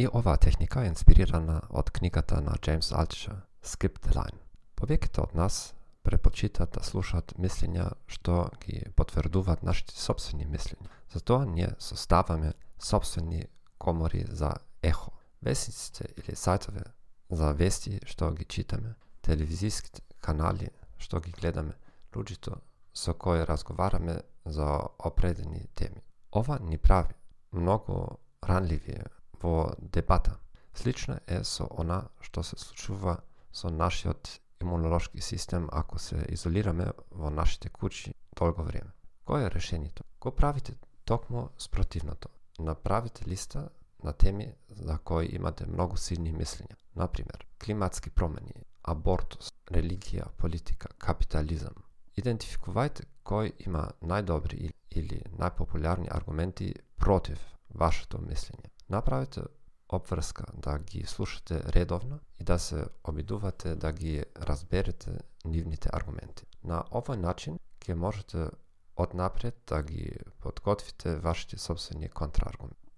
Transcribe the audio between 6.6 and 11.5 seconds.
да слушаат мислења што ги потврдуваат нашите собствени мислења. Затоа